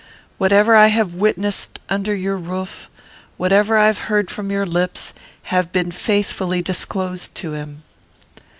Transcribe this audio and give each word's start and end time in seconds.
Whatever 0.39 0.75
I 0.75 0.87
have 0.87 1.13
witnessed 1.13 1.79
under 1.87 2.15
your 2.15 2.35
roof, 2.35 2.89
whatever 3.37 3.77
I 3.77 3.85
have 3.85 3.99
heard 4.09 4.31
from 4.31 4.49
your 4.49 4.65
lips, 4.65 5.13
have 5.53 5.71
been 5.71 5.91
faithfully 5.91 6.63
disclosed 6.63 7.35
to 7.35 7.51
him." 7.53 7.83